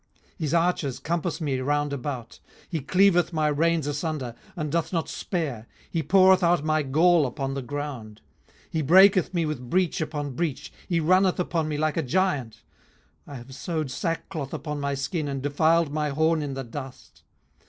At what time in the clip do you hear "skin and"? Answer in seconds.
14.95-15.43